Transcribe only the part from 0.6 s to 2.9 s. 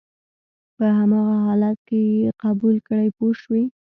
په هماغه حالت کې یې قبول